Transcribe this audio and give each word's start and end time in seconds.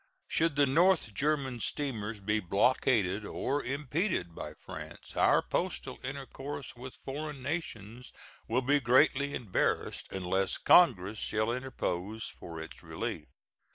Should 0.27 0.55
the 0.55 0.65
North 0.65 1.13
German 1.13 1.59
steamers 1.59 2.19
be 2.21 2.39
blockaded 2.39 3.23
or 3.23 3.63
impeded 3.63 4.33
by 4.33 4.55
France, 4.55 5.15
our 5.15 5.43
postal 5.43 5.99
intercourse 6.03 6.75
with 6.75 6.95
foreign 7.05 7.43
nations 7.43 8.11
will 8.47 8.63
be 8.63 8.79
greatly 8.79 9.35
embarrassed 9.35 10.11
unless 10.11 10.57
Congress 10.57 11.19
shall 11.19 11.51
interpose 11.51 12.23
for 12.23 12.59
its 12.59 12.81
relief. 12.81 13.27